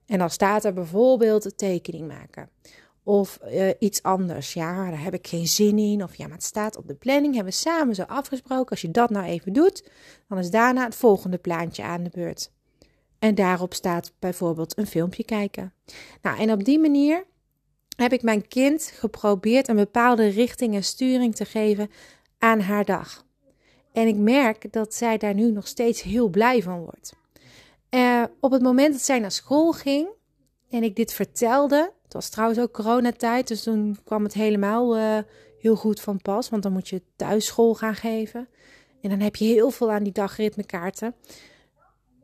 En 0.07 0.19
dan 0.19 0.31
staat 0.31 0.65
er 0.65 0.73
bijvoorbeeld 0.73 1.59
tekening 1.59 2.09
maken. 2.09 2.51
Of 3.03 3.39
uh, 3.45 3.71
iets 3.79 4.03
anders. 4.03 4.53
Ja, 4.53 4.91
daar 4.91 5.03
heb 5.03 5.15
ik 5.15 5.27
geen 5.27 5.47
zin 5.47 5.79
in. 5.79 6.03
Of 6.03 6.15
ja, 6.15 6.27
maar 6.27 6.37
het 6.37 6.45
staat 6.45 6.77
op 6.77 6.87
de 6.87 6.95
planning. 6.95 7.35
Hebben 7.35 7.53
we 7.53 7.59
samen 7.59 7.95
zo 7.95 8.03
afgesproken. 8.03 8.71
Als 8.71 8.81
je 8.81 8.91
dat 8.91 9.11
nou 9.11 9.27
even 9.27 9.53
doet, 9.53 9.91
dan 10.29 10.39
is 10.39 10.51
daarna 10.51 10.85
het 10.85 10.95
volgende 10.95 11.39
plaatje 11.39 11.83
aan 11.83 12.03
de 12.03 12.11
beurt. 12.13 12.53
En 13.19 13.35
daarop 13.35 13.75
staat 13.75 14.13
bijvoorbeeld 14.19 14.79
een 14.79 14.87
filmpje 14.87 15.25
kijken. 15.25 15.73
Nou, 16.23 16.39
en 16.39 16.53
op 16.53 16.65
die 16.65 16.79
manier 16.79 17.25
heb 17.97 18.13
ik 18.13 18.23
mijn 18.23 18.49
kind 18.49 18.93
geprobeerd 18.95 19.69
een 19.69 19.77
bepaalde 19.77 20.29
richting 20.29 20.75
en 20.75 20.85
sturing 20.85 21.35
te 21.35 21.45
geven 21.45 21.91
aan 22.39 22.61
haar 22.61 22.85
dag. 22.85 23.29
En 23.93 24.07
ik 24.07 24.17
merk 24.17 24.73
dat 24.73 24.95
zij 24.95 25.19
daar 25.19 25.35
nu 25.35 25.51
nog 25.51 25.67
steeds 25.67 26.03
heel 26.03 26.29
blij 26.29 26.63
van 26.63 26.79
wordt. 26.79 27.19
Uh, 27.91 28.25
op 28.41 28.51
het 28.51 28.63
moment 28.63 28.93
dat 28.93 29.03
zij 29.03 29.19
naar 29.19 29.33
school 29.33 29.73
ging 29.73 30.09
en 30.71 30.83
ik 30.83 30.97
dit 30.97 31.13
vertelde, 31.13 31.93
het 32.05 32.13
was 32.13 32.29
trouwens 32.29 32.61
ook 32.61 32.73
coronatijd, 32.73 33.49
dus 33.49 33.63
toen 33.63 33.99
kwam 34.05 34.25
het 34.25 34.35
helemaal 34.35 34.97
uh, 34.97 35.19
heel 35.59 35.77
goed 35.77 36.01
van 36.01 36.23
pas, 36.23 36.49
want 36.49 36.63
dan 36.63 36.73
moet 36.73 36.89
je 36.89 37.03
thuis 37.17 37.47
school 37.47 37.75
gaan 37.75 37.95
geven. 37.95 38.49
En 39.01 39.11
dan 39.11 39.21
heb 39.21 39.37
je 39.37 39.45
heel 39.45 39.71
veel 39.71 39.93
aan 39.93 40.03
die 40.03 40.13
dagritmekaarten. 40.13 41.15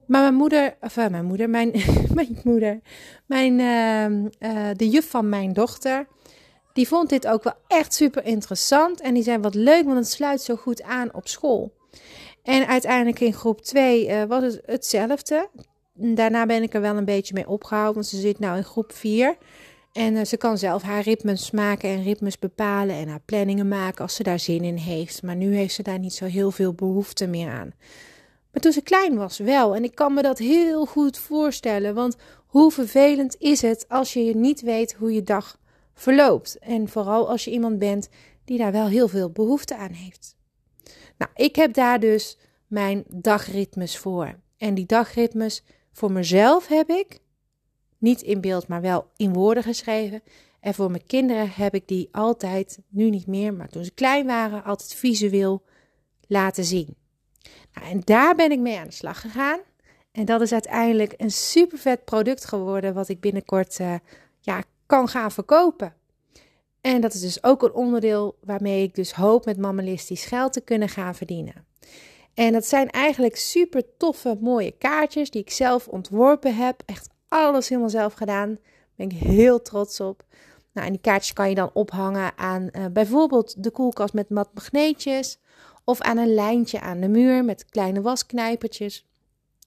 Maar 0.07 0.21
mijn 0.21 0.35
moeder, 0.35 0.77
of 0.81 0.97
uh, 0.97 1.09
mijn 1.09 1.25
moeder, 1.25 1.51
mijn, 1.51 1.73
mijn 2.15 2.41
moeder, 2.45 2.81
mijn, 3.27 3.53
uh, 3.59 4.71
de 4.77 4.89
juf 4.89 5.11
van 5.11 5.29
mijn 5.29 5.53
dochter, 5.53 6.07
die 6.77 6.89
vond 6.89 7.09
dit 7.09 7.27
ook 7.27 7.43
wel 7.43 7.55
echt 7.69 7.95
super 7.95 8.25
interessant. 8.25 9.01
En 9.01 9.15
die 9.15 9.23
zei 9.23 9.39
wat 9.39 9.55
leuk, 9.55 9.85
want 9.85 9.97
het 9.97 10.11
sluit 10.11 10.43
zo 10.43 10.57
goed 10.57 10.83
aan 10.83 11.15
op 11.15 11.29
school. 11.29 11.73
En 12.43 12.67
uiteindelijk 12.67 13.21
in 13.21 13.33
groep 13.33 13.61
2 13.63 14.09
uh, 14.09 14.25
was 14.25 14.43
het 14.43 14.61
hetzelfde. 14.67 15.49
Daarna 15.95 16.47
ben 16.47 16.63
ik 16.63 16.75
er 16.75 16.81
wel 16.81 16.97
een 16.97 17.05
beetje 17.05 17.35
mee 17.35 17.49
opgehouden, 17.49 17.95
want 17.95 18.07
ze 18.07 18.21
zit 18.21 18.39
nu 18.39 18.49
in 18.49 18.65
groep 18.65 18.93
4. 18.93 19.37
En 19.93 20.15
uh, 20.15 20.25
ze 20.25 20.37
kan 20.37 20.59
zelf 20.59 20.83
haar 20.83 21.03
ritmes 21.03 21.51
maken 21.51 21.89
en 21.89 22.03
ritmes 22.03 22.39
bepalen 22.39 22.97
en 22.97 23.09
haar 23.09 23.23
planningen 23.25 23.69
maken 23.69 24.03
als 24.03 24.15
ze 24.15 24.23
daar 24.23 24.41
zin 24.41 24.65
in 24.65 24.77
heeft. 24.77 25.23
Maar 25.23 25.37
nu 25.37 25.55
heeft 25.55 25.75
ze 25.75 25.83
daar 25.83 25.99
niet 25.99 26.15
zo 26.15 26.25
heel 26.25 26.51
veel 26.51 26.73
behoefte 26.73 27.27
meer 27.27 27.51
aan. 27.51 27.73
Maar 28.53 28.63
toen 28.63 28.73
ze 28.73 28.83
klein 28.83 29.17
was 29.17 29.39
wel. 29.39 29.75
En 29.75 29.85
ik 29.85 29.95
kan 29.95 30.15
me 30.15 30.23
dat 30.23 30.39
heel 30.39 30.87
goed 30.87 31.19
voorstellen. 31.19 31.95
Want 31.95 32.17
hoe 32.47 32.71
vervelend 32.71 33.37
is 33.39 33.63
het 33.63 33.85
als 33.89 34.13
je 34.13 34.37
niet 34.37 34.61
weet 34.61 34.93
hoe 34.99 35.13
je 35.13 35.23
dag 35.23 35.59
verloopt. 35.97 36.59
En 36.59 36.89
vooral 36.89 37.29
als 37.29 37.45
je 37.45 37.51
iemand 37.51 37.79
bent 37.79 38.09
die 38.45 38.59
daar 38.59 38.73
wel 38.73 38.87
heel 38.87 39.09
veel 39.09 39.31
behoefte 39.31 39.77
aan 39.77 39.93
heeft. 39.93 40.37
Nou, 41.19 41.31
ik 41.35 41.57
heb 41.57 41.75
daar 41.75 42.01
dus 42.01 42.39
mijn 42.67 43.05
dagritmes 43.09 43.99
voor. 43.99 44.41
En 44.57 44.75
die 44.75 44.87
dagritmes 44.87 45.65
voor 45.93 46.13
mezelf 46.13 46.67
heb 46.67 46.89
ik 46.89 47.21
niet 47.99 48.23
in 48.23 48.41
beeld, 48.41 48.69
maar 48.69 48.81
wel 48.81 49.11
in 49.17 49.33
woorden 49.33 49.63
geschreven. 49.63 50.23
En 50.61 50.75
voor 50.75 50.91
mijn 50.91 51.07
kinderen 51.07 51.51
heb 51.51 51.75
ik 51.75 51.89
die 51.89 52.09
altijd, 52.13 52.79
nu 52.89 53.11
niet 53.11 53.27
meer, 53.27 53.55
maar 53.55 53.69
toen 53.69 53.85
ze 53.85 53.91
klein 53.91 54.27
waren, 54.27 54.65
altijd 54.65 54.95
visueel 54.95 55.63
laten 56.27 56.65
zien. 56.65 56.97
Nou, 57.73 57.87
en 57.89 58.01
daar 58.05 58.35
ben 58.35 58.51
ik 58.51 58.59
mee 58.59 58.79
aan 58.79 58.87
de 58.87 58.93
slag 58.93 59.21
gegaan. 59.21 59.61
En 60.13 60.25
dat 60.25 60.41
is 60.41 60.53
uiteindelijk 60.53 61.15
een 61.17 61.31
super 61.31 61.79
vet 61.79 62.05
product 62.05 62.45
geworden, 62.45 62.95
wat 62.95 63.09
ik 63.09 63.21
binnenkort 63.21 63.79
uh, 63.79 63.95
ja, 64.41 64.63
kan 64.87 65.09
gaan 65.09 65.31
verkopen. 65.31 65.95
En 66.81 67.01
dat 67.01 67.15
is 67.15 67.21
dus 67.21 67.43
ook 67.43 67.63
een 67.63 67.73
onderdeel 67.73 68.37
waarmee 68.41 68.83
ik 68.83 68.95
dus 68.95 69.13
hoop 69.13 69.45
met 69.45 69.59
Mammalistisch 69.59 70.25
geld 70.25 70.53
te 70.53 70.61
kunnen 70.61 70.89
gaan 70.89 71.15
verdienen. 71.15 71.67
En 72.35 72.53
dat 72.53 72.67
zijn 72.67 72.91
eigenlijk 72.91 73.37
super 73.37 73.83
toffe, 73.97 74.39
mooie 74.41 74.71
kaartjes 74.71 75.31
die 75.31 75.41
ik 75.41 75.51
zelf 75.51 75.89
ontworpen 75.89 76.57
heb. 76.57 76.83
Echt 76.87 77.09
alles 77.29 77.69
helemaal 77.69 77.91
zelf 77.91 78.13
gedaan. 78.13 78.49
Daar 78.49 79.09
ben 79.09 79.09
ik 79.11 79.19
heel 79.19 79.63
trots 79.63 80.01
op. 80.01 80.25
Nou, 80.73 80.87
en 80.87 80.93
die 80.93 81.03
kaartjes 81.03 81.33
kan 81.33 81.49
je 81.49 81.55
dan 81.55 81.71
ophangen 81.73 82.39
aan 82.39 82.69
uh, 82.73 82.85
bijvoorbeeld 82.93 83.63
de 83.63 83.71
koelkast 83.71 84.15
met 84.15 84.31
mat 84.31 84.49
magneetjes. 84.55 85.39
Of 85.85 86.01
aan 86.01 86.17
een 86.17 86.35
lijntje 86.35 86.81
aan 86.81 87.01
de 87.01 87.09
muur 87.09 87.45
met 87.45 87.65
kleine 87.65 88.01
wasknijpertjes. 88.01 89.07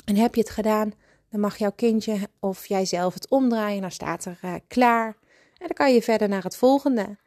En 0.06 0.16
heb 0.16 0.36
je 0.36 0.42
het 0.42 0.50
gedaan, 0.50 0.94
dan 1.32 1.40
mag 1.40 1.58
jouw 1.58 1.72
kindje 1.76 2.18
of 2.40 2.66
jijzelf 2.66 3.14
het 3.14 3.30
omdraaien. 3.30 3.82
Dan 3.82 3.92
staat 3.92 4.26
er 4.26 4.40
uh, 4.46 4.54
klaar. 4.68 5.18
En 5.58 5.68
dan 5.68 5.74
kan 5.74 5.94
je 5.94 6.02
verder 6.02 6.30
naar 6.30 6.44
het 6.44 6.58
volgende. 6.58 7.18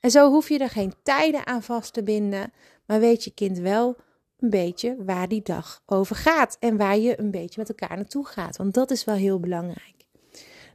En 0.00 0.10
zo 0.10 0.30
hoef 0.30 0.48
je 0.48 0.58
er 0.58 0.70
geen 0.70 0.94
tijden 1.02 1.46
aan 1.46 1.62
vast 1.62 1.92
te 1.92 2.02
binden. 2.02 2.52
Maar 2.86 3.00
weet 3.00 3.24
je 3.24 3.30
kind 3.30 3.58
wel 3.58 3.96
een 4.38 4.50
beetje 4.50 4.96
waar 5.04 5.28
die 5.28 5.42
dag 5.42 5.82
over 5.86 6.16
gaat. 6.16 6.56
En 6.60 6.76
waar 6.76 6.98
je 6.98 7.20
een 7.20 7.30
beetje 7.30 7.60
met 7.60 7.68
elkaar 7.68 7.96
naartoe 7.96 8.26
gaat. 8.26 8.56
Want 8.56 8.74
dat 8.74 8.90
is 8.90 9.04
wel 9.04 9.14
heel 9.14 9.40
belangrijk. 9.40 9.96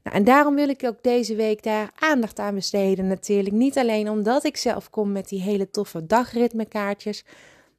Nou, 0.03 0.15
en 0.15 0.23
daarom 0.23 0.55
wil 0.55 0.69
ik 0.69 0.83
ook 0.83 1.03
deze 1.03 1.35
week 1.35 1.63
daar 1.63 1.91
aandacht 1.99 2.39
aan 2.39 2.55
besteden. 2.55 3.07
Natuurlijk 3.07 3.55
niet 3.55 3.77
alleen 3.77 4.09
omdat 4.09 4.43
ik 4.43 4.57
zelf 4.57 4.89
kom 4.89 5.11
met 5.11 5.29
die 5.29 5.41
hele 5.41 5.69
toffe 5.69 6.05
dagritmekaartjes. 6.05 7.25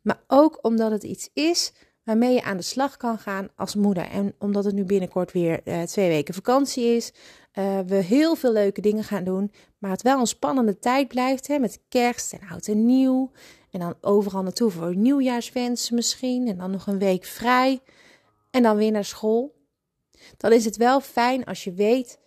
Maar 0.02 0.20
ook 0.26 0.58
omdat 0.62 0.90
het 0.90 1.02
iets 1.02 1.30
is 1.32 1.73
waarmee 2.04 2.34
je 2.34 2.42
aan 2.42 2.56
de 2.56 2.62
slag 2.62 2.96
kan 2.96 3.18
gaan 3.18 3.49
als 3.56 3.75
moeder. 3.75 4.11
En 4.11 4.34
omdat 4.38 4.64
het 4.64 4.75
nu 4.75 4.84
binnenkort 4.84 5.32
weer 5.32 5.61
uh, 5.64 5.82
twee 5.82 6.08
weken 6.08 6.34
vakantie 6.34 6.84
is, 6.84 7.12
uh, 7.54 7.78
we 7.87 7.94
heel 7.94 8.34
veel 8.34 8.52
leuke 8.52 8.80
dingen 8.80 9.04
gaan 9.04 9.25
doen, 9.25 9.52
maar 9.78 9.90
het 9.90 10.02
wel 10.02 10.20
een 10.20 10.26
spannende 10.26 10.78
tijd 10.78 11.08
blijft 11.08 11.46
hè, 11.46 11.58
met 11.58 11.80
kerst 11.88 12.32
en 12.32 12.49
oud 12.50 12.66
en 12.66 12.87
nieuw. 12.87 13.30
En 13.70 13.80
dan 13.80 13.94
overal 14.00 14.42
naartoe 14.42 14.70
voor 14.70 14.96
nieuwjaarswensen 14.96 15.94
misschien. 15.94 16.49
En 16.49 16.56
dan 16.56 16.70
nog 16.70 16.87
een 16.87 16.99
week 16.99 17.25
vrij. 17.25 17.80
En 18.50 18.62
dan 18.62 18.76
weer 18.76 18.90
naar 18.90 19.04
school. 19.04 19.54
Dan 20.37 20.52
is 20.52 20.64
het 20.64 20.76
wel 20.76 21.00
fijn 21.00 21.44
als 21.44 21.64
je 21.64 21.73
weet 21.73 22.18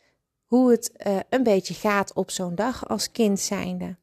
hoe 0.46 0.72
het 0.72 0.92
uh, 1.08 1.20
een 1.30 1.44
beetje 1.44 1.74
gaat 1.74 2.14
op 2.14 2.32
zo'n 2.32 2.56
dag 2.56 2.88
als 2.88 3.12
kind 3.12 3.40
zijnde. 3.40 3.98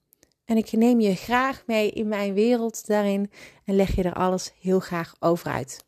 En 0.45 0.57
ik 0.57 0.73
neem 0.73 1.01
je 1.01 1.15
graag 1.15 1.63
mee 1.67 1.91
in 1.91 2.09
mijn 2.09 2.35
wereld 2.35 2.87
daarin 2.87 3.31
en 3.65 3.77
leg 3.77 3.97
je 3.97 4.03
er 4.03 4.15
alles 4.15 4.53
heel 4.61 4.81
graag 4.81 5.15
over 5.21 5.51
uit. 5.51 5.85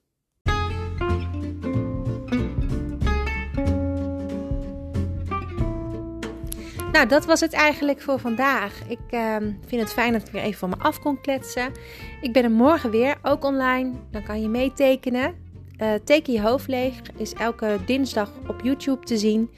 Nou, 6.93 7.09
dat 7.09 7.25
was 7.25 7.41
het 7.41 7.53
eigenlijk 7.53 8.01
voor 8.01 8.19
vandaag. 8.19 8.89
Ik 8.89 8.99
uh, 9.11 9.37
vind 9.67 9.83
het 9.83 9.93
fijn 9.93 10.13
dat 10.13 10.27
ik 10.27 10.33
weer 10.33 10.43
even 10.43 10.59
van 10.59 10.69
me 10.69 10.77
af 10.79 11.01
kon 11.01 11.21
kletsen. 11.21 11.73
Ik 12.21 12.33
ben 12.33 12.45
er 12.45 12.51
morgen 12.51 12.91
weer, 12.91 13.19
ook 13.23 13.45
online. 13.45 13.93
Dan 14.11 14.23
kan 14.23 14.41
je 14.41 14.49
meetekenen. 14.49 15.35
Uh, 15.83 15.93
Teken 16.05 16.33
je 16.33 16.41
hoofd 16.41 16.69
leeg 16.69 16.95
is 17.17 17.33
elke 17.33 17.79
dinsdag 17.87 18.33
op 18.49 18.61
YouTube 18.63 19.05
te 19.05 19.19
zien. 19.19 19.51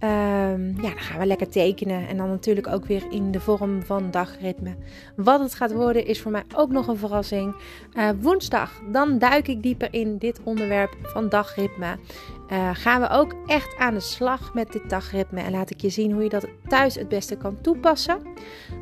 Ehm, 0.00 0.66
ja, 0.66 0.88
dan 0.88 0.98
gaan 0.98 1.18
we 1.18 1.26
lekker 1.26 1.48
tekenen. 1.48 2.08
En 2.08 2.16
dan 2.16 2.28
natuurlijk 2.28 2.66
ook 2.66 2.84
weer 2.84 3.02
in 3.10 3.30
de 3.30 3.40
vorm 3.40 3.82
van 3.82 4.10
dagritme. 4.10 4.74
Wat 5.16 5.40
het 5.40 5.54
gaat 5.54 5.72
worden 5.72 6.06
is 6.06 6.20
voor 6.20 6.30
mij 6.30 6.42
ook 6.54 6.70
nog 6.70 6.86
een 6.86 6.96
verrassing. 6.96 7.54
Uh, 7.94 8.08
woensdag, 8.20 8.82
dan 8.92 9.18
duik 9.18 9.48
ik 9.48 9.62
dieper 9.62 9.88
in 9.90 10.18
dit 10.18 10.40
onderwerp 10.42 10.96
van 11.02 11.28
dagritme. 11.28 11.98
Uh, 12.52 12.70
gaan 12.72 13.00
we 13.00 13.08
ook 13.08 13.34
echt 13.46 13.76
aan 13.78 13.94
de 13.94 14.00
slag 14.00 14.54
met 14.54 14.72
dit 14.72 14.90
dagritme. 14.90 15.40
En 15.40 15.50
laat 15.50 15.70
ik 15.70 15.80
je 15.80 15.90
zien 15.90 16.12
hoe 16.12 16.22
je 16.22 16.28
dat 16.28 16.46
thuis 16.68 16.94
het 16.94 17.08
beste 17.08 17.36
kan 17.36 17.60
toepassen. 17.60 18.22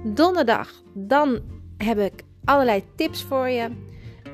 Donderdag, 0.04 0.70
dan 0.94 1.40
heb 1.76 1.98
ik 1.98 2.22
allerlei 2.44 2.84
tips 2.94 3.22
voor 3.22 3.48
je. 3.48 3.87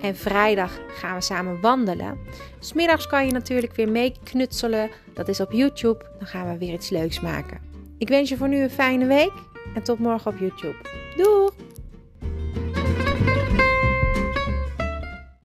En 0.05 0.17
vrijdag 0.17 0.81
gaan 0.89 1.15
we 1.15 1.21
samen 1.21 1.61
wandelen. 1.61 2.19
Smiddags 2.59 3.07
kan 3.07 3.27
je 3.27 3.33
natuurlijk 3.33 3.75
weer 3.75 3.91
mee 3.91 4.15
knutselen. 4.25 4.91
Dat 5.15 5.29
is 5.29 5.41
op 5.41 5.53
YouTube. 5.53 6.05
Dan 6.19 6.27
gaan 6.27 6.53
we 6.53 6.59
weer 6.59 6.73
iets 6.73 6.91
leuks 6.91 7.21
maken. 7.21 7.61
Ik 7.99 8.09
wens 8.09 8.29
je 8.29 8.37
voor 8.37 8.49
nu 8.49 8.63
een 8.63 8.71
fijne 8.71 9.07
week 9.07 9.33
en 9.75 9.83
tot 9.83 9.99
morgen 9.99 10.33
op 10.33 10.39
YouTube. 10.39 10.77
Doei! 11.17 11.64